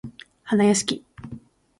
[0.41, 1.03] はなやしき